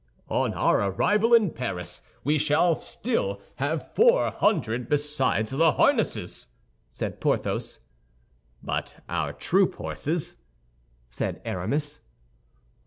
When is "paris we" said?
1.51-2.39